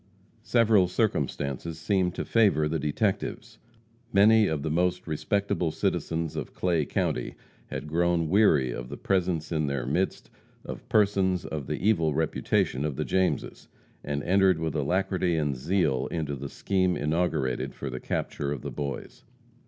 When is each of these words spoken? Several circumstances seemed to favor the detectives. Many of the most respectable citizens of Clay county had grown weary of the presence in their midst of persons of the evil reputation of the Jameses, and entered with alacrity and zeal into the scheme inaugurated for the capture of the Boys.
Several 0.41 0.87
circumstances 0.87 1.77
seemed 1.77 2.15
to 2.15 2.25
favor 2.25 2.67
the 2.67 2.79
detectives. 2.79 3.59
Many 4.11 4.47
of 4.47 4.63
the 4.63 4.71
most 4.71 5.05
respectable 5.05 5.69
citizens 5.71 6.35
of 6.35 6.55
Clay 6.55 6.85
county 6.85 7.35
had 7.67 7.85
grown 7.85 8.27
weary 8.27 8.71
of 8.71 8.89
the 8.89 8.97
presence 8.97 9.51
in 9.51 9.67
their 9.67 9.85
midst 9.85 10.31
of 10.65 10.89
persons 10.89 11.45
of 11.45 11.67
the 11.67 11.87
evil 11.87 12.15
reputation 12.15 12.83
of 12.83 12.95
the 12.95 13.05
Jameses, 13.05 13.67
and 14.03 14.23
entered 14.23 14.57
with 14.57 14.73
alacrity 14.73 15.35
and 15.37 15.55
zeal 15.55 16.07
into 16.07 16.35
the 16.35 16.49
scheme 16.49 16.97
inaugurated 16.97 17.75
for 17.75 17.91
the 17.91 17.99
capture 17.99 18.51
of 18.51 18.63
the 18.63 18.71
Boys. 18.71 19.23